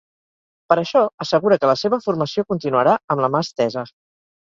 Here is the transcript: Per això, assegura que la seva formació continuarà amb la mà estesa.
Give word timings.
Per 0.73 0.77
això, 0.83 1.03
assegura 1.27 1.59
que 1.65 1.71
la 1.73 1.77
seva 1.83 2.01
formació 2.09 2.47
continuarà 2.55 2.99
amb 3.17 3.27
la 3.27 3.35
mà 3.37 3.47
estesa. 3.51 3.91